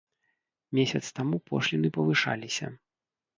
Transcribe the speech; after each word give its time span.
Месяц 0.79 1.01
таму 1.19 1.41
пошліны 1.51 1.93
павышаліся. 1.99 2.73